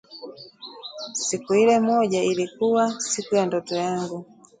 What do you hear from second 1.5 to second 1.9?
ile